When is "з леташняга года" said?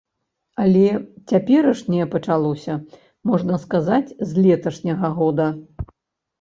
4.33-5.47